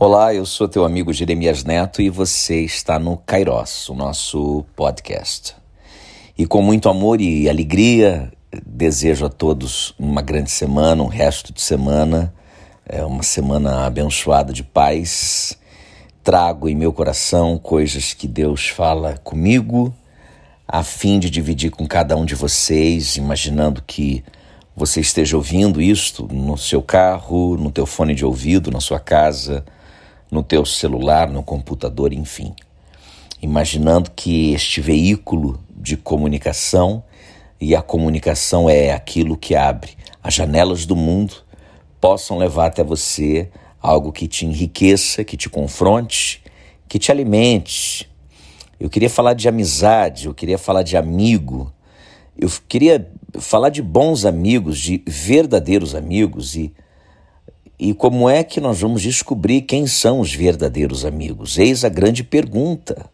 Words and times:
Olá, 0.00 0.32
eu 0.32 0.46
sou 0.46 0.68
teu 0.68 0.84
amigo 0.84 1.12
Jeremias 1.12 1.64
Neto 1.64 2.00
e 2.00 2.08
você 2.08 2.60
está 2.60 3.00
no 3.00 3.16
Kairos, 3.16 3.88
o 3.88 3.94
nosso 3.94 4.64
podcast. 4.76 5.56
E 6.38 6.46
com 6.46 6.62
muito 6.62 6.88
amor 6.88 7.20
e 7.20 7.48
alegria, 7.48 8.30
desejo 8.64 9.26
a 9.26 9.28
todos 9.28 9.96
uma 9.98 10.22
grande 10.22 10.52
semana, 10.52 11.02
um 11.02 11.08
resto 11.08 11.52
de 11.52 11.60
semana, 11.60 12.32
é 12.88 13.04
uma 13.04 13.24
semana 13.24 13.86
abençoada 13.86 14.52
de 14.52 14.62
paz. 14.62 15.58
Trago 16.22 16.68
em 16.68 16.76
meu 16.76 16.92
coração 16.92 17.58
coisas 17.58 18.14
que 18.14 18.28
Deus 18.28 18.68
fala 18.68 19.18
comigo, 19.24 19.92
a 20.68 20.84
fim 20.84 21.18
de 21.18 21.28
dividir 21.28 21.72
com 21.72 21.88
cada 21.88 22.16
um 22.16 22.24
de 22.24 22.36
vocês, 22.36 23.16
imaginando 23.16 23.82
que 23.84 24.22
você 24.76 25.00
esteja 25.00 25.36
ouvindo 25.36 25.82
isto 25.82 26.28
no 26.32 26.56
seu 26.56 26.80
carro, 26.80 27.56
no 27.56 27.72
teu 27.72 27.84
fone 27.84 28.14
de 28.14 28.24
ouvido, 28.24 28.70
na 28.70 28.80
sua 28.80 29.00
casa, 29.00 29.64
no 30.30 30.42
teu 30.42 30.64
celular, 30.64 31.28
no 31.28 31.42
computador, 31.42 32.12
enfim. 32.12 32.54
Imaginando 33.40 34.10
que 34.10 34.52
este 34.52 34.80
veículo 34.80 35.60
de 35.70 35.96
comunicação, 35.96 37.02
e 37.60 37.74
a 37.74 37.82
comunicação 37.82 38.70
é 38.70 38.92
aquilo 38.92 39.36
que 39.36 39.54
abre 39.54 39.92
as 40.22 40.34
janelas 40.34 40.86
do 40.86 40.94
mundo, 40.94 41.34
possam 42.00 42.38
levar 42.38 42.66
até 42.66 42.84
você 42.84 43.50
algo 43.80 44.12
que 44.12 44.28
te 44.28 44.46
enriqueça, 44.46 45.24
que 45.24 45.36
te 45.36 45.48
confronte, 45.48 46.42
que 46.88 46.98
te 46.98 47.10
alimente. 47.10 48.08
Eu 48.78 48.88
queria 48.88 49.10
falar 49.10 49.34
de 49.34 49.48
amizade, 49.48 50.26
eu 50.26 50.34
queria 50.34 50.58
falar 50.58 50.82
de 50.82 50.96
amigo, 50.96 51.72
eu 52.36 52.48
queria 52.68 53.10
falar 53.40 53.70
de 53.70 53.82
bons 53.82 54.24
amigos, 54.24 54.78
de 54.78 55.02
verdadeiros 55.06 55.94
amigos 55.94 56.54
e 56.54 56.72
e 57.78 57.94
como 57.94 58.28
é 58.28 58.42
que 58.42 58.60
nós 58.60 58.80
vamos 58.80 59.02
descobrir 59.02 59.62
quem 59.62 59.86
são 59.86 60.18
os 60.18 60.34
verdadeiros 60.34 61.04
amigos? 61.04 61.56
Eis 61.58 61.84
a 61.84 61.88
grande 61.88 62.24
pergunta. 62.24 63.06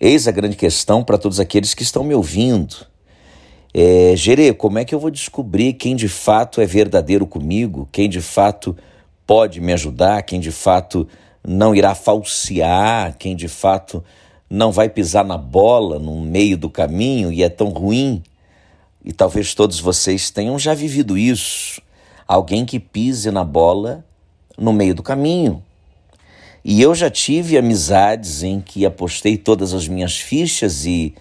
Eis 0.00 0.28
a 0.28 0.30
grande 0.30 0.54
questão 0.54 1.02
para 1.02 1.18
todos 1.18 1.40
aqueles 1.40 1.74
que 1.74 1.82
estão 1.82 2.04
me 2.04 2.14
ouvindo. 2.14 2.86
É, 3.72 4.14
Gerê, 4.14 4.54
como 4.54 4.78
é 4.78 4.84
que 4.84 4.94
eu 4.94 5.00
vou 5.00 5.10
descobrir 5.10 5.72
quem 5.72 5.96
de 5.96 6.08
fato 6.08 6.60
é 6.60 6.66
verdadeiro 6.66 7.26
comigo? 7.26 7.88
Quem 7.90 8.08
de 8.08 8.20
fato 8.20 8.76
pode 9.26 9.60
me 9.60 9.72
ajudar? 9.72 10.22
Quem 10.22 10.38
de 10.38 10.52
fato 10.52 11.08
não 11.42 11.74
irá 11.74 11.96
falsear? 11.96 13.16
Quem 13.18 13.34
de 13.34 13.48
fato 13.48 14.04
não 14.48 14.70
vai 14.70 14.88
pisar 14.88 15.24
na 15.24 15.36
bola 15.36 15.98
no 15.98 16.20
meio 16.20 16.56
do 16.56 16.70
caminho 16.70 17.32
e 17.32 17.42
é 17.42 17.48
tão 17.48 17.70
ruim? 17.70 18.22
E 19.04 19.12
talvez 19.12 19.52
todos 19.52 19.80
vocês 19.80 20.30
tenham 20.30 20.56
já 20.60 20.74
vivido 20.74 21.18
isso 21.18 21.82
alguém 22.26 22.64
que 22.64 22.78
pise 22.78 23.30
na 23.30 23.44
bola 23.44 24.04
no 24.56 24.72
meio 24.72 24.94
do 24.94 25.02
caminho. 25.02 25.62
E 26.64 26.80
eu 26.80 26.94
já 26.94 27.10
tive 27.10 27.58
amizades 27.58 28.42
em 28.42 28.60
que 28.60 28.86
apostei 28.86 29.36
todas 29.36 29.74
as 29.74 29.86
minhas 29.86 30.18
fichas 30.18 30.86
e, 30.86 31.14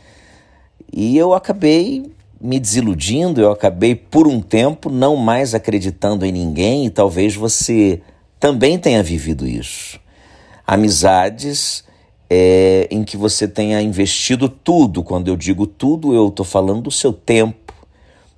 e 0.92 1.18
eu 1.18 1.34
acabei 1.34 2.12
me 2.40 2.60
desiludindo, 2.60 3.42
eu 3.42 3.52
acabei 3.52 3.96
por 3.96 4.28
um 4.28 4.42
tempo 4.42 4.90
não 4.90 5.16
mais 5.16 5.54
acreditando 5.54 6.26
em 6.26 6.32
ninguém 6.32 6.86
e 6.86 6.90
talvez 6.90 7.36
você 7.36 8.02
também 8.40 8.78
tenha 8.78 9.02
vivido 9.02 9.48
isso. 9.48 10.00
Amizades 10.66 11.84
é, 12.30 12.88
em 12.90 13.04
que 13.04 13.16
você 13.16 13.48
tenha 13.48 13.82
investido 13.82 14.50
tudo. 14.50 15.04
Quando 15.04 15.28
eu 15.28 15.36
digo 15.36 15.68
tudo, 15.68 16.14
eu 16.14 16.30
estou 16.30 16.46
falando 16.46 16.82
do 16.82 16.92
seu 16.92 17.14
tempo 17.14 17.63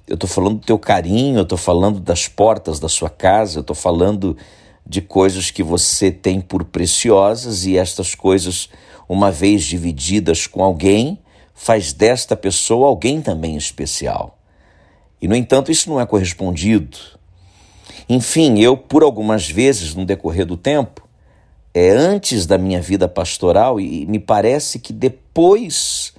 eu 0.08 0.16
estou 0.16 0.30
falando 0.30 0.60
do 0.60 0.66
teu 0.66 0.78
carinho, 0.78 1.40
eu 1.40 1.44
estou 1.44 1.58
falando 1.58 2.00
das 2.00 2.28
portas 2.28 2.80
da 2.80 2.88
sua 2.88 3.10
casa, 3.10 3.58
eu 3.58 3.62
estou 3.62 3.76
falando 3.76 4.38
de 4.86 5.02
coisas 5.02 5.50
que 5.50 5.64
você 5.64 6.12
tem 6.12 6.40
por 6.40 6.64
preciosas 6.64 7.66
e 7.66 7.78
estas 7.78 8.14
coisas, 8.14 8.70
uma 9.10 9.32
vez 9.32 9.64
divididas 9.64 10.46
com 10.46 10.64
alguém, 10.64 11.20
faz 11.56 11.92
desta 11.92 12.36
pessoa 12.36 12.88
alguém 12.88 13.22
também 13.22 13.58
especial. 13.58 14.38
E, 15.20 15.28
no 15.28 15.36
entanto, 15.36 15.72
isso 15.72 15.90
não 15.90 16.00
é 16.00 16.06
correspondido. 16.06 16.98
Enfim, 18.08 18.60
eu, 18.60 18.78
por 18.78 19.02
algumas 19.02 19.50
vezes 19.50 19.96
no 19.96 20.06
decorrer 20.06 20.46
do 20.46 20.56
tempo, 20.56 21.08
é 21.74 21.90
antes 21.90 22.46
da 22.46 22.58
minha 22.58 22.82
vida 22.82 23.08
pastoral, 23.08 23.80
e 23.80 24.06
me 24.06 24.20
parece 24.20 24.78
que 24.78 24.94
depois 24.94 26.14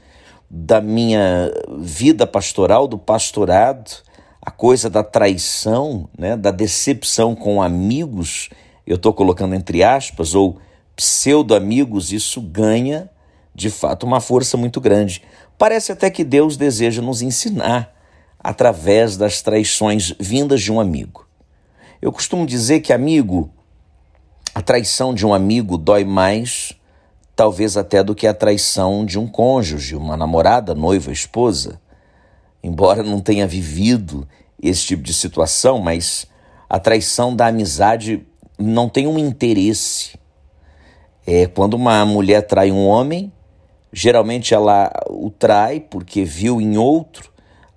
da 0.49 0.81
minha 0.81 1.53
vida 1.79 2.27
pastoral, 2.27 2.87
do 2.87 2.97
pastorado, 2.97 3.91
a 4.41 4.51
coisa 4.51 4.89
da 4.89 5.03
traição, 5.03 6.09
né, 6.17 6.37
da 6.37 6.51
decepção 6.51 7.35
com 7.35 7.61
amigos, 7.61 8.49
eu 8.87 8.97
estou 8.97 9.13
colocando 9.13 9.55
entre 9.55 9.83
aspas, 9.83 10.35
ou 10.35 10.59
pseudo-amigos, 10.95 12.13
isso 12.13 12.41
ganha 12.41 13.11
de 13.55 13.71
fato 13.71 14.07
uma 14.07 14.21
força 14.21 14.57
muito 14.57 14.81
grande. 14.81 15.23
Parece 15.59 15.91
até 15.91 16.11
que 16.11 16.23
Deus 16.23 16.57
deseja 16.57 17.03
nos 17.03 17.23
ensinar 17.23 17.93
através 18.39 19.17
das 19.17 19.43
traições 19.43 20.15
vindas 20.21 20.63
de 20.63 20.71
um 20.71 20.79
amigo. 20.79 21.27
Eu 22.01 22.13
costumo 22.13 22.47
dizer 22.47 22.81
que 22.81 22.93
amigo, 22.93 23.51
a 24.55 24.63
traição 24.63 25.13
de 25.13 25.27
um 25.27 25.35
amigo 25.35 25.77
dói 25.77 26.05
mais 26.05 26.73
talvez 27.37 27.77
até 27.77 28.03
do 28.03 28.15
que 28.15 28.27
a 28.27 28.33
traição 28.33 29.05
de 29.05 29.19
um 29.19 29.27
cônjuge, 29.29 29.95
uma 29.95 30.17
namorada, 30.17 30.75
noiva, 30.75 31.13
esposa. 31.13 31.79
Embora 32.65 33.03
não 33.03 33.21
tenha 33.21 33.47
vivido 33.47 34.27
esse 34.61 34.87
tipo 34.87 35.03
de 35.03 35.13
situação, 35.13 35.79
mas 35.79 36.27
a 36.69 36.81
traição 36.81 37.37
da 37.37 37.49
amizade 37.49 38.27
não 38.59 38.89
tem 38.89 39.07
um 39.07 39.19
interesse. 39.19 40.19
É 41.27 41.47
quando 41.47 41.75
uma 41.75 42.07
mulher 42.07 42.41
trai 42.41 42.73
um 42.73 42.87
homem, 42.87 43.31
geralmente 43.93 44.55
ela 44.55 44.91
o 45.11 45.31
trai 45.31 45.79
porque 45.79 46.25
viu 46.25 46.59
em 46.61 46.79
outro 46.79 47.31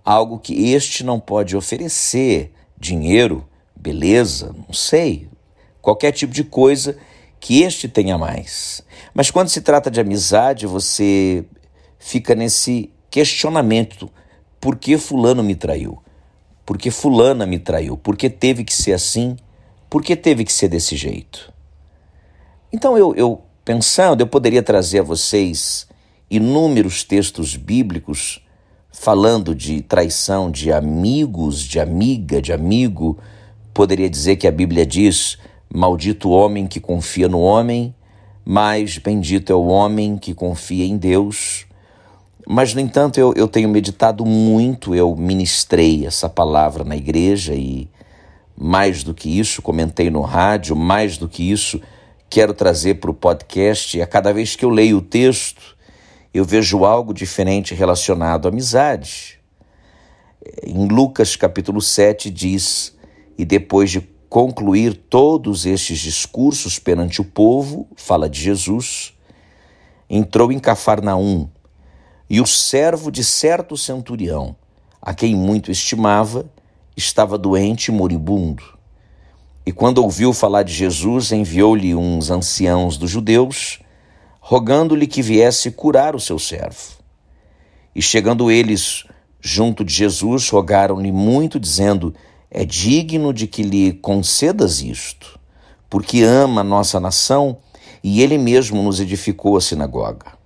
algo 0.05 0.39
que 0.39 0.71
este 0.71 1.03
não 1.03 1.19
pode 1.19 1.55
oferecer, 1.55 2.53
dinheiro, 2.77 3.45
beleza, 3.75 4.55
não 4.55 4.73
sei, 4.73 5.27
qualquer 5.81 6.11
tipo 6.13 6.33
de 6.33 6.43
coisa 6.43 6.97
que 7.39 7.61
este 7.61 7.87
tenha 7.87 8.17
mais. 8.17 8.83
Mas 9.13 9.31
quando 9.31 9.49
se 9.49 9.61
trata 9.61 9.89
de 9.89 9.99
amizade, 9.99 10.67
você 10.67 11.45
fica 11.97 12.35
nesse 12.35 12.91
questionamento: 13.09 14.09
por 14.59 14.75
que 14.75 14.97
Fulano 14.97 15.43
me 15.43 15.55
traiu? 15.55 16.01
Por 16.65 16.77
que 16.77 16.91
Fulana 16.91 17.45
me 17.45 17.57
traiu? 17.57 17.97
Por 17.97 18.15
que 18.15 18.29
teve 18.29 18.63
que 18.63 18.73
ser 18.73 18.93
assim? 18.93 19.37
Por 19.89 20.03
que 20.03 20.15
teve 20.15 20.43
que 20.43 20.53
ser 20.53 20.67
desse 20.67 20.95
jeito? 20.95 21.51
Então, 22.71 22.95
eu, 22.97 23.15
eu 23.15 23.41
pensando, 23.65 24.21
eu 24.21 24.27
poderia 24.27 24.61
trazer 24.61 24.99
a 24.99 25.03
vocês 25.03 25.87
inúmeros 26.29 27.03
textos 27.03 27.55
bíblicos 27.55 28.45
falando 28.91 29.55
de 29.55 29.81
traição 29.81 30.51
de 30.51 30.71
amigos, 30.71 31.61
de 31.61 31.79
amiga, 31.79 32.41
de 32.41 32.53
amigo. 32.53 33.17
Poderia 33.73 34.09
dizer 34.09 34.35
que 34.35 34.47
a 34.47 34.51
Bíblia 34.51 34.85
diz 34.85 35.39
Maldito 35.71 36.29
o 36.29 36.31
homem 36.31 36.65
que 36.65 36.79
confia 36.79 37.27
no 37.27 37.39
homem, 37.39 37.93
mas 38.43 38.97
bendito 38.97 39.51
é 39.53 39.55
o 39.55 39.67
homem 39.67 40.17
que 40.17 40.33
confia 40.33 40.83
em 40.83 40.97
Deus. 40.97 41.67
Mas, 42.47 42.73
no 42.73 42.81
entanto, 42.81 43.19
eu, 43.19 43.31
eu 43.35 43.47
tenho 43.47 43.69
meditado 43.69 44.25
muito, 44.25 44.95
eu 44.95 45.15
ministrei 45.15 46.07
essa 46.07 46.27
palavra 46.27 46.83
na 46.83 46.97
igreja 46.97 47.53
e, 47.53 47.87
mais 48.57 49.03
do 49.03 49.13
que 49.13 49.39
isso, 49.39 49.61
comentei 49.61 50.09
no 50.09 50.21
rádio, 50.21 50.75
mais 50.75 51.19
do 51.19 51.29
que 51.29 51.51
isso, 51.51 51.79
quero 52.27 52.55
trazer 52.55 52.95
para 52.95 53.11
o 53.11 53.13
podcast. 53.13 54.01
A 54.01 54.07
cada 54.07 54.33
vez 54.33 54.55
que 54.55 54.65
eu 54.65 54.71
leio 54.71 54.97
o 54.97 55.01
texto, 55.01 55.77
eu 56.33 56.43
vejo 56.43 56.83
algo 56.83 57.13
diferente 57.13 57.75
relacionado 57.75 58.47
à 58.47 58.49
amizade. 58.49 59.39
Em 60.63 60.87
Lucas 60.87 61.35
capítulo 61.35 61.79
7 61.79 62.31
diz: 62.31 62.97
E 63.37 63.45
depois 63.45 63.91
de 63.91 64.01
concluir 64.29 64.93
todos 64.93 65.65
estes 65.65 65.99
discursos 65.99 66.77
perante 66.77 67.19
o 67.19 67.25
povo, 67.25 67.87
fala 67.95 68.29
de 68.29 68.39
Jesus, 68.39 69.13
entrou 70.07 70.51
em 70.51 70.59
Cafarnaum 70.59 71.49
e 72.29 72.39
o 72.39 72.45
servo 72.45 73.11
de 73.11 73.23
certo 73.23 73.75
centurião, 73.75 74.55
a 75.01 75.15
quem 75.15 75.35
muito 75.35 75.71
estimava, 75.71 76.45
estava 76.95 77.37
doente 77.37 77.87
e 77.87 77.91
moribundo. 77.91 78.63
E 79.65 79.71
quando 79.71 80.03
ouviu 80.03 80.31
falar 80.31 80.61
de 80.61 80.73
Jesus, 80.73 81.31
enviou-lhe 81.31 81.95
uns 81.95 82.29
anciãos 82.29 82.97
dos 82.97 83.09
judeus, 83.09 83.79
rogando-lhe 84.39 85.07
que 85.07 85.23
viesse 85.23 85.71
curar 85.71 86.15
o 86.15 86.19
seu 86.19 86.37
servo. 86.37 86.99
E 87.95 88.01
chegando 88.01 88.51
eles 88.51 89.05
junto 89.41 89.83
de 89.83 89.93
Jesus, 89.93 90.49
rogaram-lhe 90.49 91.11
muito, 91.11 91.59
dizendo: 91.59 92.13
é 92.51 92.65
digno 92.65 93.31
de 93.31 93.45
que 93.45 93.61
lhe 93.61 93.93
concedas 93.93 94.81
isto, 94.81 95.39
porque 95.89 96.23
ama 96.23 96.63
nossa 96.63 96.99
nação 96.99 97.57
e 98.03 98.21
ele 98.21 98.37
mesmo 98.37 98.81
nos 98.81 98.99
edificou 98.99 99.55
a 99.55 99.61
sinagoga. 99.61 100.39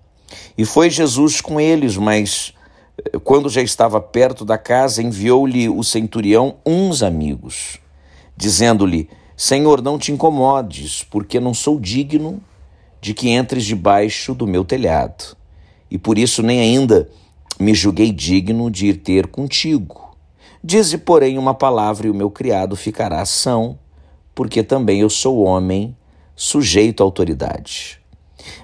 E 0.57 0.65
foi 0.65 0.89
Jesus 0.89 1.39
com 1.39 1.59
eles, 1.59 1.95
mas 1.95 2.53
eh, 2.97 3.19
quando 3.23 3.49
já 3.49 3.61
estava 3.61 4.01
perto 4.01 4.43
da 4.43 4.57
casa, 4.57 5.01
enviou-lhe 5.01 5.69
o 5.69 5.83
centurião 5.83 6.55
uns 6.65 7.01
amigos, 7.01 7.79
dizendo-lhe: 8.35 9.09
Senhor, 9.37 9.81
não 9.81 9.97
te 9.97 10.11
incomodes, 10.11 11.03
porque 11.09 11.39
não 11.39 11.53
sou 11.53 11.79
digno 11.79 12.41
de 12.99 13.13
que 13.13 13.29
entres 13.29 13.65
debaixo 13.65 14.33
do 14.33 14.47
meu 14.47 14.65
telhado, 14.65 15.37
e 15.89 15.97
por 15.97 16.17
isso 16.17 16.41
nem 16.41 16.59
ainda 16.59 17.09
me 17.59 17.73
julguei 17.73 18.11
digno 18.11 18.69
de 18.69 18.87
ir 18.87 18.97
ter 18.97 19.27
contigo. 19.27 20.02
Dize, 20.65 20.97
porém, 20.97 21.37
uma 21.37 21.53
palavra 21.53 22.07
e 22.07 22.09
o 22.09 22.13
meu 22.13 22.31
criado 22.31 22.77
ficará 22.77 23.25
são, 23.25 23.77
porque 24.33 24.63
também 24.63 25.01
eu 25.01 25.09
sou 25.09 25.43
homem, 25.43 25.93
sujeito 26.37 27.03
à 27.03 27.05
autoridade. 27.05 27.99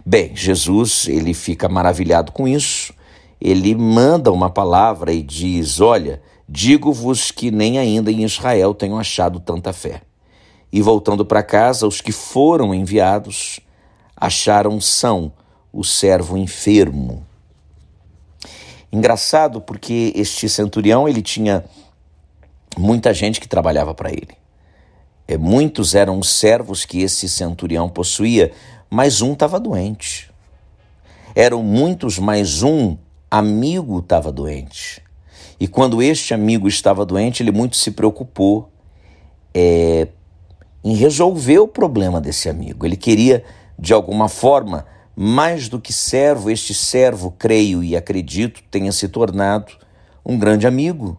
Bem, 0.06 0.34
Jesus, 0.34 1.10
ele 1.10 1.34
fica 1.34 1.68
maravilhado 1.68 2.32
com 2.32 2.48
isso, 2.48 2.94
ele 3.40 3.76
manda 3.76 4.32
uma 4.32 4.50
palavra 4.50 5.12
e 5.12 5.22
diz: 5.22 5.82
Olha, 5.82 6.22
digo-vos 6.48 7.32
que 7.32 7.52
nem 7.52 7.78
ainda 7.78 8.10
em 8.10 8.24
Israel 8.24 8.74
tenho 8.74 8.98
achado 8.98 9.38
tanta 9.40 9.74
fé. 9.74 10.02
E 10.72 10.82
voltando 10.82 11.26
para 11.26 11.44
casa, 11.44 11.86
os 11.86 12.00
que 12.00 12.14
foram 12.14 12.74
enviados 12.74 13.60
acharam 14.16 14.80
são 14.80 15.34
o 15.74 15.84
servo 15.84 16.38
enfermo. 16.38 17.26
Engraçado 18.92 19.60
porque 19.60 20.14
este 20.16 20.48
centurião 20.48 21.08
ele 21.08 21.22
tinha 21.22 21.66
muita 22.78 23.14
gente 23.14 23.40
que 23.40 23.48
trabalhava 23.48 23.94
para 23.94 24.12
ele. 24.12 24.38
É, 25.28 25.38
muitos 25.38 25.94
eram 25.94 26.18
os 26.18 26.30
servos 26.30 26.86
que 26.86 27.02
esse 27.02 27.30
centurião 27.30 27.88
possuía, 27.88 28.52
mas 28.90 29.22
um 29.22 29.34
estava 29.34 29.60
doente. 29.60 30.30
Eram 31.36 31.62
muitos, 31.62 32.18
mas 32.18 32.64
um 32.64 32.98
amigo 33.30 34.00
estava 34.00 34.32
doente. 34.32 35.02
E 35.60 35.68
quando 35.68 36.02
este 36.02 36.34
amigo 36.34 36.68
estava 36.68 37.06
doente, 37.06 37.44
ele 37.44 37.52
muito 37.52 37.76
se 37.76 37.92
preocupou 37.92 38.72
é, 39.54 40.08
em 40.84 40.96
resolver 40.96 41.60
o 41.60 41.68
problema 41.68 42.20
desse 42.20 42.50
amigo. 42.50 42.86
Ele 42.86 42.96
queria, 42.96 43.44
de 43.78 43.94
alguma 43.94 44.30
forma, 44.30 44.86
mais 45.16 45.68
do 45.68 45.80
que 45.80 45.92
servo, 45.92 46.50
este 46.50 46.74
servo, 46.74 47.36
creio 47.38 47.84
e 47.84 47.96
acredito, 47.96 48.64
tenha 48.72 48.92
se 48.92 49.08
tornado 49.10 49.74
um 50.26 50.40
grande 50.40 50.66
amigo. 50.66 51.18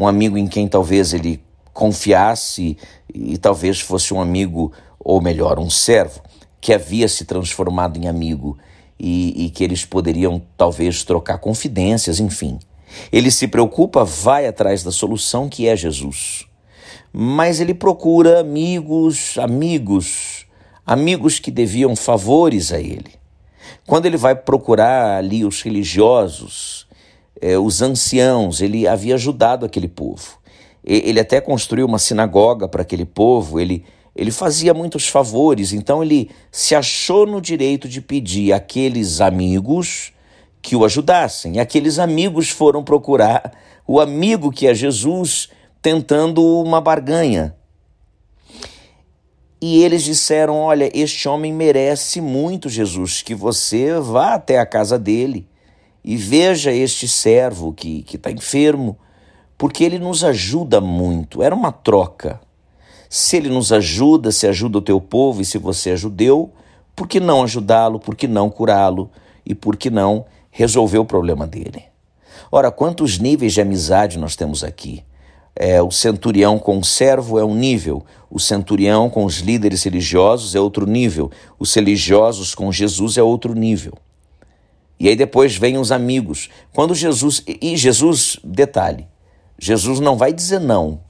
Um 0.00 0.06
amigo 0.06 0.38
em 0.38 0.46
quem 0.46 0.66
talvez 0.66 1.12
ele 1.12 1.44
confiasse 1.74 2.74
e 3.12 3.36
talvez 3.36 3.80
fosse 3.80 4.14
um 4.14 4.20
amigo, 4.22 4.72
ou 4.98 5.20
melhor, 5.20 5.58
um 5.58 5.68
servo, 5.68 6.22
que 6.58 6.72
havia 6.72 7.06
se 7.06 7.26
transformado 7.26 7.98
em 7.98 8.08
amigo 8.08 8.56
e, 8.98 9.44
e 9.44 9.50
que 9.50 9.62
eles 9.62 9.84
poderiam 9.84 10.40
talvez 10.56 11.04
trocar 11.04 11.36
confidências, 11.36 12.18
enfim. 12.18 12.58
Ele 13.12 13.30
se 13.30 13.46
preocupa, 13.46 14.02
vai 14.02 14.46
atrás 14.46 14.82
da 14.82 14.90
solução 14.90 15.50
que 15.50 15.68
é 15.68 15.76
Jesus. 15.76 16.46
Mas 17.12 17.60
ele 17.60 17.74
procura 17.74 18.40
amigos, 18.40 19.36
amigos, 19.36 20.46
amigos 20.86 21.38
que 21.38 21.50
deviam 21.50 21.94
favores 21.94 22.72
a 22.72 22.80
ele. 22.80 23.12
Quando 23.86 24.06
ele 24.06 24.16
vai 24.16 24.34
procurar 24.34 25.18
ali 25.18 25.44
os 25.44 25.60
religiosos, 25.60 26.88
eh, 27.40 27.58
os 27.58 27.82
anciãos, 27.82 28.60
ele 28.60 28.86
havia 28.86 29.14
ajudado 29.14 29.66
aquele 29.66 29.88
povo. 29.88 30.38
Ele 30.84 31.20
até 31.20 31.40
construiu 31.40 31.86
uma 31.86 31.98
sinagoga 31.98 32.66
para 32.66 32.82
aquele 32.82 33.04
povo, 33.04 33.60
ele, 33.60 33.84
ele 34.16 34.30
fazia 34.30 34.72
muitos 34.72 35.06
favores, 35.08 35.74
então 35.74 36.02
ele 36.02 36.30
se 36.50 36.74
achou 36.74 37.26
no 37.26 37.40
direito 37.40 37.86
de 37.86 38.00
pedir 38.00 38.52
àqueles 38.54 39.20
amigos 39.20 40.12
que 40.62 40.74
o 40.74 40.84
ajudassem. 40.84 41.56
E 41.56 41.60
aqueles 41.60 41.98
amigos 41.98 42.48
foram 42.48 42.82
procurar 42.82 43.52
o 43.86 44.00
amigo 44.00 44.50
que 44.50 44.66
é 44.66 44.74
Jesus, 44.74 45.50
tentando 45.82 46.42
uma 46.62 46.80
barganha. 46.80 47.54
E 49.60 49.82
eles 49.82 50.02
disseram: 50.02 50.56
Olha, 50.56 50.90
este 50.94 51.28
homem 51.28 51.52
merece 51.52 52.22
muito, 52.22 52.70
Jesus, 52.70 53.20
que 53.20 53.34
você 53.34 54.00
vá 54.00 54.32
até 54.32 54.58
a 54.58 54.64
casa 54.64 54.98
dele 54.98 55.49
e 56.04 56.16
veja 56.16 56.72
este 56.72 57.06
servo 57.06 57.72
que 57.72 58.04
está 58.12 58.30
enfermo 58.30 58.96
porque 59.60 59.84
ele 59.84 59.98
nos 59.98 60.24
ajuda 60.24 60.80
muito. 60.80 61.42
Era 61.42 61.54
uma 61.54 61.70
troca. 61.70 62.40
Se 63.10 63.36
ele 63.36 63.50
nos 63.50 63.72
ajuda, 63.74 64.32
se 64.32 64.46
ajuda 64.46 64.78
o 64.78 64.80
teu 64.80 64.98
povo, 64.98 65.42
e 65.42 65.44
se 65.44 65.58
você 65.58 65.90
é 65.90 65.96
judeu, 65.96 66.50
por 66.96 67.06
que 67.06 67.20
não 67.20 67.42
ajudá-lo? 67.42 68.00
Por 68.00 68.16
que 68.16 68.26
não 68.26 68.48
curá-lo? 68.48 69.10
E 69.44 69.54
por 69.54 69.76
que 69.76 69.90
não 69.90 70.24
resolver 70.50 70.96
o 70.96 71.04
problema 71.04 71.46
dele? 71.46 71.84
Ora, 72.50 72.70
quantos 72.70 73.18
níveis 73.18 73.52
de 73.52 73.60
amizade 73.60 74.18
nós 74.18 74.34
temos 74.34 74.64
aqui? 74.64 75.04
É, 75.54 75.82
o 75.82 75.90
centurião 75.90 76.58
com 76.58 76.78
o 76.78 76.84
servo 76.84 77.38
é 77.38 77.44
um 77.44 77.54
nível, 77.54 78.02
o 78.30 78.40
centurião 78.40 79.10
com 79.10 79.26
os 79.26 79.40
líderes 79.40 79.82
religiosos 79.82 80.54
é 80.54 80.60
outro 80.60 80.86
nível, 80.86 81.30
os 81.58 81.74
religiosos 81.74 82.54
com 82.54 82.72
Jesus 82.72 83.18
é 83.18 83.22
outro 83.22 83.52
nível. 83.52 83.92
E 85.00 85.08
aí 85.08 85.16
depois 85.16 85.56
vem 85.56 85.78
os 85.78 85.90
amigos. 85.90 86.50
Quando 86.74 86.94
Jesus. 86.94 87.42
E 87.46 87.74
Jesus, 87.74 88.38
detalhe, 88.44 89.08
Jesus 89.58 89.98
não 89.98 90.18
vai 90.18 90.30
dizer 90.30 90.60
não. 90.60 91.00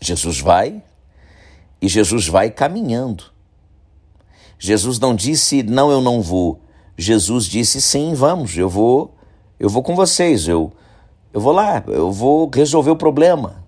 Jesus 0.00 0.40
vai 0.40 0.82
e 1.80 1.88
Jesus 1.88 2.26
vai 2.26 2.50
caminhando. 2.50 3.24
Jesus 4.58 4.98
não 4.98 5.14
disse 5.14 5.62
não, 5.62 5.90
eu 5.90 6.00
não 6.00 6.22
vou. 6.22 6.62
Jesus 6.96 7.44
disse 7.44 7.82
sim, 7.82 8.14
vamos, 8.14 8.56
eu 8.56 8.68
vou, 8.68 9.14
eu 9.60 9.68
vou 9.68 9.82
com 9.82 9.94
vocês, 9.94 10.48
eu 10.48 10.72
eu 11.34 11.40
vou 11.40 11.52
lá, 11.52 11.82
eu 11.88 12.12
vou 12.12 12.48
resolver 12.48 12.92
o 12.92 12.96
problema. 12.96 13.64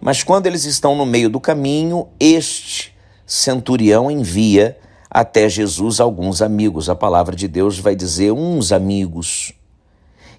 Mas 0.00 0.22
quando 0.22 0.46
eles 0.46 0.64
estão 0.64 0.96
no 0.96 1.04
meio 1.04 1.28
do 1.28 1.38
caminho, 1.38 2.08
este 2.18 2.96
centurião 3.26 4.10
envia 4.10 4.78
até 5.18 5.48
Jesus 5.48 5.98
alguns 5.98 6.40
amigos. 6.40 6.88
A 6.88 6.94
palavra 6.94 7.34
de 7.34 7.48
Deus 7.48 7.76
vai 7.76 7.96
dizer 7.96 8.30
uns 8.30 8.70
amigos. 8.70 9.52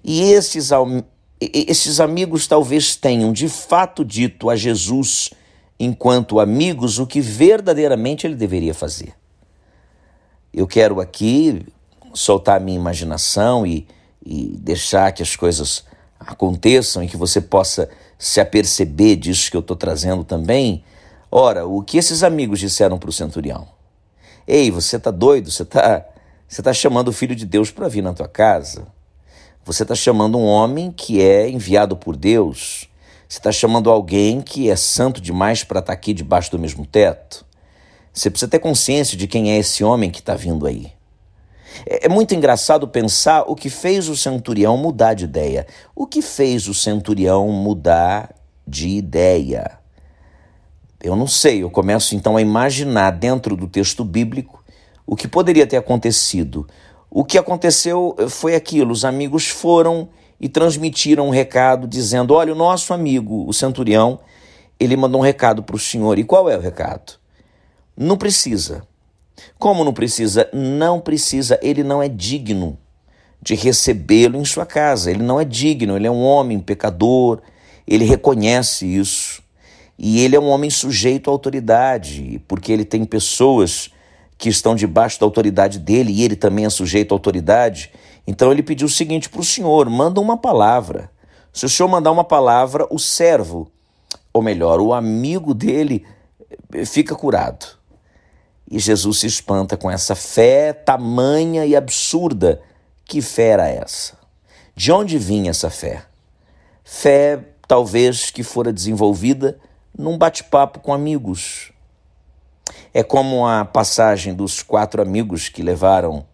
E 0.01 0.21
esses 0.21 0.71
esses 1.41 1.99
amigos 1.99 2.47
talvez 2.47 2.95
tenham 2.95 3.33
de 3.33 3.49
fato 3.49 4.05
dito 4.05 4.49
a 4.49 4.55
Jesus, 4.55 5.31
enquanto 5.77 6.39
amigos, 6.39 6.97
o 6.97 7.05
que 7.05 7.19
verdadeiramente 7.19 8.25
ele 8.25 8.35
deveria 8.35 8.73
fazer. 8.73 9.13
Eu 10.53 10.65
quero 10.65 11.01
aqui 11.01 11.65
soltar 12.13 12.55
a 12.55 12.63
minha 12.63 12.79
imaginação 12.79 13.67
e, 13.67 13.85
e 14.25 14.55
deixar 14.61 15.11
que 15.11 15.21
as 15.21 15.35
coisas 15.35 15.83
aconteçam 16.17 17.03
e 17.03 17.07
que 17.09 17.17
você 17.17 17.41
possa 17.41 17.89
se 18.17 18.39
aperceber 18.39 19.17
disso 19.17 19.51
que 19.51 19.57
eu 19.57 19.61
estou 19.61 19.75
trazendo 19.75 20.23
também. 20.23 20.85
Ora, 21.29 21.65
o 21.65 21.83
que 21.83 21.97
esses 21.97 22.23
amigos 22.23 22.61
disseram 22.61 22.97
para 22.97 23.09
o 23.09 23.13
centurião? 23.13 23.78
Ei, 24.51 24.71
você 24.71 24.95
está 24.95 25.11
doido? 25.11 25.51
Você 25.51 25.61
está 25.61 26.03
você 26.47 26.63
tá 26.63 26.73
chamando 26.73 27.09
o 27.09 27.13
filho 27.13 27.35
de 27.35 27.45
Deus 27.45 27.69
para 27.69 27.87
vir 27.87 28.01
na 28.01 28.13
tua 28.13 28.27
casa? 28.27 28.87
Você 29.63 29.83
está 29.83 29.93
chamando 29.93 30.39
um 30.39 30.43
homem 30.43 30.91
que 30.91 31.21
é 31.21 31.47
enviado 31.47 31.95
por 31.95 32.17
Deus. 32.17 32.89
Você 33.27 33.37
está 33.37 33.51
chamando 33.51 33.91
alguém 33.91 34.41
que 34.41 34.67
é 34.67 34.75
santo 34.75 35.21
demais 35.21 35.63
para 35.63 35.81
estar 35.81 35.91
tá 35.91 35.93
aqui 35.93 36.15
debaixo 36.15 36.49
do 36.49 36.57
mesmo 36.57 36.83
teto. 36.83 37.45
Você 38.11 38.31
precisa 38.31 38.49
ter 38.49 38.57
consciência 38.57 39.15
de 39.15 39.27
quem 39.27 39.51
é 39.51 39.59
esse 39.59 39.83
homem 39.83 40.09
que 40.09 40.19
está 40.19 40.33
vindo 40.33 40.65
aí. 40.65 40.91
É, 41.85 42.07
é 42.07 42.09
muito 42.09 42.33
engraçado 42.33 42.87
pensar 42.87 43.43
o 43.43 43.55
que 43.55 43.69
fez 43.69 44.09
o 44.09 44.17
centurião 44.17 44.75
mudar 44.77 45.13
de 45.13 45.25
ideia. 45.25 45.67
O 45.95 46.07
que 46.07 46.23
fez 46.23 46.67
o 46.67 46.73
centurião 46.73 47.49
mudar 47.49 48.33
de 48.67 48.87
ideia? 48.87 49.78
Eu 51.01 51.15
não 51.15 51.27
sei, 51.27 51.63
eu 51.63 51.69
começo 51.69 52.13
então 52.15 52.35
a 52.35 52.41
imaginar 52.41 53.11
dentro 53.11 53.55
do 53.55 53.67
texto 53.67 54.03
bíblico 54.03 54.63
o 55.07 55.15
que 55.15 55.27
poderia 55.27 55.65
ter 55.65 55.77
acontecido. 55.77 56.67
O 57.09 57.23
que 57.23 57.37
aconteceu 57.37 58.15
eh, 58.19 58.27
foi 58.27 58.53
aquilo: 58.53 58.91
os 58.91 59.05
amigos 59.05 59.47
foram 59.47 60.09
e 60.39 60.49
transmitiram 60.49 61.27
um 61.27 61.31
recado 61.31 61.87
dizendo: 61.87 62.33
Olha, 62.33 62.53
o 62.53 62.55
nosso 62.55 62.93
amigo, 62.93 63.47
o 63.47 63.53
centurião, 63.53 64.19
ele 64.79 64.95
mandou 64.95 65.21
um 65.21 65.23
recado 65.23 65.63
para 65.63 65.75
o 65.75 65.79
senhor. 65.79 66.19
E 66.19 66.23
qual 66.23 66.49
é 66.49 66.57
o 66.57 66.61
recado? 66.61 67.13
Não 67.97 68.17
precisa. 68.17 68.83
Como 69.57 69.83
não 69.83 69.93
precisa? 69.93 70.49
Não 70.53 70.99
precisa, 70.99 71.57
ele 71.61 71.83
não 71.83 72.03
é 72.03 72.09
digno 72.09 72.77
de 73.41 73.55
recebê-lo 73.55 74.37
em 74.37 74.45
sua 74.45 74.65
casa. 74.65 75.09
Ele 75.09 75.23
não 75.23 75.39
é 75.39 75.45
digno, 75.45 75.95
ele 75.95 76.07
é 76.07 76.11
um 76.11 76.23
homem 76.23 76.59
pecador, 76.59 77.41
ele 77.87 78.05
reconhece 78.05 78.85
isso. 78.85 79.41
E 80.01 80.21
ele 80.21 80.33
é 80.33 80.39
um 80.39 80.47
homem 80.47 80.69
sujeito 80.69 81.29
à 81.29 81.33
autoridade, 81.33 82.41
porque 82.47 82.71
ele 82.71 82.85
tem 82.85 83.03
pessoas 83.03 83.91
que 84.37 84.47
estão 84.47 84.73
debaixo 84.73 85.19
da 85.19 85.25
autoridade 85.25 85.77
dele 85.77 86.13
e 86.13 86.23
ele 86.23 86.37
também 86.37 86.63
é 86.63 86.69
sujeito 86.69 87.13
à 87.13 87.15
autoridade. 87.15 87.91
Então 88.25 88.49
ele 88.49 88.63
pediu 88.63 88.87
o 88.87 88.89
seguinte 88.89 89.29
para 89.29 89.41
o 89.41 89.43
senhor: 89.43 89.89
manda 89.89 90.21
uma 90.21 90.37
palavra. 90.37 91.11
Se 91.51 91.65
o 91.65 91.69
senhor 91.69 91.89
mandar 91.89 92.11
uma 92.11 92.23
palavra, 92.23 92.87
o 92.89 92.97
servo, 92.97 93.69
ou 94.31 94.41
melhor, 94.41 94.79
o 94.79 94.93
amigo 94.93 95.53
dele, 95.53 96.05
fica 96.85 97.13
curado. 97.13 97.65
E 98.71 98.79
Jesus 98.79 99.19
se 99.19 99.27
espanta 99.27 99.75
com 99.75 99.91
essa 99.91 100.15
fé 100.15 100.71
tamanha 100.71 101.65
e 101.65 101.75
absurda. 101.75 102.61
Que 103.03 103.21
fé 103.21 103.49
era 103.49 103.67
essa? 103.67 104.17
De 104.73 104.93
onde 104.93 105.17
vinha 105.17 105.49
essa 105.49 105.69
fé? 105.69 106.03
Fé, 106.85 107.39
talvez, 107.67 108.31
que 108.31 108.43
fora 108.43 108.71
desenvolvida 108.71 109.59
num 109.99 110.17
bate-papo 110.17 110.79
com 110.79 110.93
amigos. 110.93 111.73
É 112.93 113.03
como 113.03 113.45
a 113.45 113.65
passagem 113.65 114.33
dos 114.33 114.63
quatro 114.63 115.01
amigos 115.01 115.49
que 115.49 115.61
levaram 115.61 116.25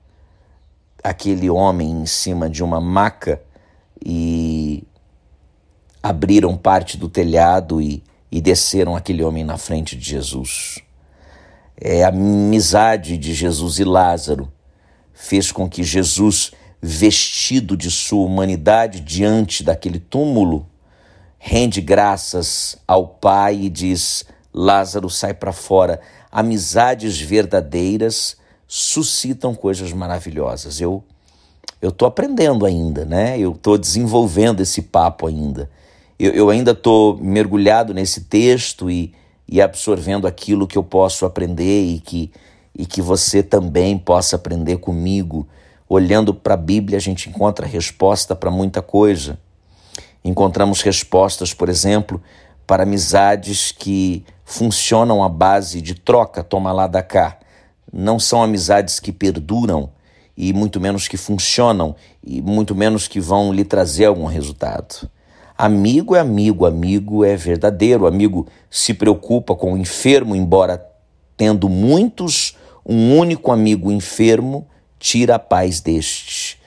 aquele 1.04 1.50
homem 1.50 1.90
em 1.90 2.06
cima 2.06 2.48
de 2.48 2.64
uma 2.64 2.80
maca 2.80 3.42
e 4.06 4.84
abriram 6.04 6.56
parte 6.56 6.96
do 6.96 7.10
telhado 7.10 7.82
e, 7.82 8.04
e 8.32 8.40
desceram 8.40 8.96
aquele 8.96 9.24
homem 9.24 9.44
na 9.44 9.58
frente 9.58 9.98
de 9.98 10.06
Jesus. 10.06 10.78
É 11.76 12.04
a 12.04 12.10
amizade 12.10 13.18
de 13.18 13.34
Jesus 13.34 13.80
e 13.80 13.84
Lázaro 13.84 14.54
fez 15.12 15.52
com 15.52 15.68
que 15.68 15.84
Jesus, 15.84 16.52
vestido 16.80 17.76
de 17.76 17.90
sua 17.90 18.28
humanidade 18.28 19.00
diante 19.00 19.64
daquele 19.64 20.00
túmulo, 20.00 20.70
rende 21.48 21.80
graças 21.80 22.76
ao 22.88 23.08
Pai 23.08 23.56
e 23.56 23.70
diz: 23.70 24.26
Lázaro, 24.52 25.12
sai 25.12 25.32
para 25.32 25.54
fora. 25.54 26.02
Amizades 26.32 27.22
verdadeiras 27.22 28.36
suscitam 28.68 29.54
coisas 29.54 29.94
maravilhosas. 29.94 30.82
Eu 30.82 31.04
eu 31.80 31.90
estou 31.90 32.08
aprendendo 32.08 32.66
ainda, 32.66 33.06
né? 33.06 33.38
Eu 33.38 33.52
estou 33.52 33.78
desenvolvendo 33.78 34.62
esse 34.62 34.82
papo 34.82 35.28
ainda. 35.28 35.70
Eu, 36.18 36.32
eu 36.32 36.50
ainda 36.50 36.72
estou 36.72 37.16
mergulhado 37.18 37.94
nesse 37.94 38.22
texto 38.22 38.90
e, 38.90 39.14
e 39.48 39.62
absorvendo 39.62 40.26
aquilo 40.26 40.66
que 40.66 40.78
eu 40.78 40.84
posso 40.84 41.28
aprender 41.28 41.84
e 41.84 42.00
que, 42.00 42.32
e 42.76 42.88
que 42.88 43.04
você 43.04 43.44
também 43.44 44.00
possa 44.00 44.36
aprender 44.36 44.78
comigo. 44.78 45.48
Olhando 45.88 46.34
para 46.34 46.56
a 46.56 46.58
Bíblia, 46.58 46.98
a 46.98 47.02
gente 47.02 47.30
encontra 47.30 47.68
resposta 47.68 48.36
para 48.36 48.50
muita 48.50 48.82
coisa. 48.82 49.38
Encontramos 50.26 50.82
respostas, 50.82 51.54
por 51.54 51.70
exemplo, 51.70 52.20
para 52.66 52.82
amizades 52.82 53.72
que 53.72 54.26
funcionam 54.44 55.24
à 55.24 55.30
base 55.30 55.84
de 55.84 55.94
troca, 55.94 56.44
toma 56.44 56.72
lá 56.72 56.88
da 56.88 57.04
cá. 57.04 57.38
Não 57.94 58.18
são 58.18 58.42
amizades 58.42 59.00
que 59.00 59.12
perduram 59.12 59.92
e 60.36 60.52
muito 60.52 60.82
menos 60.82 61.08
que 61.08 61.16
funcionam 61.16 61.96
e 62.24 62.42
muito 62.42 62.74
menos 62.74 63.08
que 63.08 63.20
vão 63.20 63.54
lhe 63.54 63.64
trazer 63.64 64.06
algum 64.06 64.26
resultado. 64.26 65.08
Amigo 65.56 66.16
é 66.16 66.20
amigo, 66.20 66.66
amigo 66.66 67.24
é 67.24 67.36
verdadeiro, 67.36 68.08
amigo 68.08 68.48
se 68.68 68.96
preocupa 68.96 69.56
com 69.56 69.74
o 69.74 69.78
enfermo, 69.78 70.36
embora 70.36 70.84
tendo 71.38 71.70
muitos, 71.70 72.58
um 72.84 73.16
único 73.16 73.52
amigo 73.52 73.92
enfermo 73.92 74.68
tira 74.98 75.36
a 75.36 75.40
paz 75.40 75.82
deste. 75.82 76.60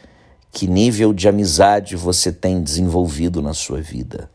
Que 0.50 0.66
nível 0.66 1.12
de 1.12 1.28
amizade 1.28 1.96
você 1.96 2.32
tem 2.32 2.62
desenvolvido 2.62 3.40
na 3.42 3.54
sua 3.54 3.80
vida? 3.80 4.30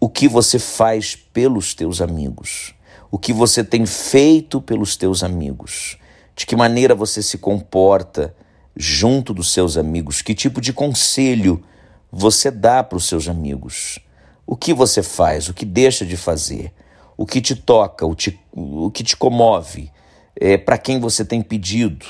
O 0.00 0.08
que 0.08 0.28
você 0.28 0.58
faz 0.58 1.14
pelos 1.14 1.74
teus 1.74 2.00
amigos? 2.00 2.74
O 3.10 3.18
que 3.18 3.32
você 3.32 3.62
tem 3.62 3.86
feito 3.86 4.60
pelos 4.60 4.96
teus 4.96 5.22
amigos? 5.22 5.98
De 6.34 6.44
que 6.44 6.56
maneira 6.56 6.94
você 6.94 7.22
se 7.22 7.38
comporta 7.38 8.34
junto 8.76 9.32
dos 9.32 9.52
seus 9.52 9.76
amigos? 9.76 10.20
Que 10.20 10.34
tipo 10.34 10.60
de 10.60 10.72
conselho 10.72 11.62
você 12.10 12.50
dá 12.50 12.82
para 12.82 12.98
os 12.98 13.06
seus 13.06 13.28
amigos? 13.28 13.98
O 14.46 14.56
que 14.56 14.74
você 14.74 15.02
faz? 15.02 15.48
O 15.48 15.54
que 15.54 15.64
deixa 15.64 16.04
de 16.04 16.16
fazer? 16.16 16.72
O 17.16 17.24
que 17.24 17.40
te 17.40 17.54
toca? 17.54 18.04
O, 18.04 18.14
te, 18.14 18.38
o 18.52 18.90
que 18.90 19.02
te 19.02 19.16
comove? 19.16 19.90
É, 20.38 20.58
para 20.58 20.76
quem 20.76 21.00
você 21.00 21.24
tem 21.24 21.40
pedido? 21.40 22.06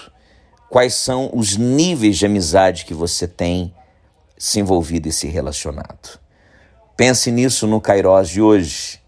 Quais 0.69 0.95
são 0.95 1.31
os 1.33 1.57
níveis 1.57 2.19
de 2.19 2.27
amizade 2.27 2.85
que 2.85 2.95
você 2.95 3.27
tem 3.27 3.75
se 4.39 4.61
envolvido 4.61 5.09
e 5.09 5.13
se 5.13 5.27
relacionado. 5.27 6.19
Pense 6.97 7.31
nisso 7.31 7.67
no 7.67 7.81
Kairos 7.81 8.29
de 8.29 8.41
hoje. 8.41 9.01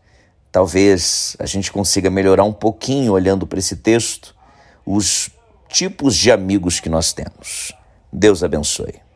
Talvez 0.50 1.36
a 1.38 1.46
gente 1.46 1.70
consiga 1.70 2.10
melhorar 2.10 2.44
um 2.44 2.52
pouquinho 2.52 3.12
olhando 3.12 3.46
para 3.46 3.58
esse 3.58 3.76
texto 3.76 4.34
os 4.84 5.30
tipos 5.68 6.16
de 6.16 6.30
amigos 6.30 6.80
que 6.80 6.88
nós 6.88 7.12
temos. 7.12 7.72
Deus 8.12 8.42
abençoe. 8.42 9.07